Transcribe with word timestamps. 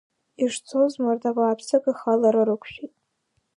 Ишцоз 0.43 0.93
марда 1.03 1.31
бааԥсык 1.35 1.85
ахалара 1.91 2.43
рықәшәеит. 2.47 2.93